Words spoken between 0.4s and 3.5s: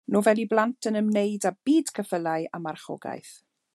i blant yn ymwneud â byd ceffylau a marchogaeth.